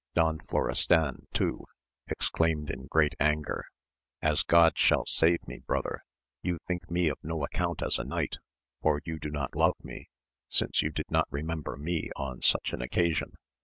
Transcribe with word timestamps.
Don 0.15 0.39
Florestan, 0.49 1.27
too, 1.31 1.65
exclaimed 2.07 2.71
in 2.71 2.87
great 2.87 3.13
anger, 3.19 3.65
As 4.19 4.41
God 4.41 4.75
shall 4.75 5.05
save 5.05 5.47
me, 5.47 5.59
brother, 5.59 6.01
you 6.41 6.57
think 6.67 6.89
me 6.89 7.07
of 7.07 7.19
no 7.21 7.43
account 7.45 7.83
as 7.83 7.99
a 7.99 8.03
knight, 8.03 8.39
or 8.81 9.01
you 9.05 9.19
do 9.19 9.29
not 9.29 9.55
love 9.55 9.75
me, 9.83 10.09
since 10.49 10.81
you 10.81 10.89
did 10.89 11.11
not 11.11 11.27
remember 11.29 11.77
mo 11.77 11.99
on 12.15 12.41
such 12.41 12.73
an 12.73 12.81
occasion 12.81 13.33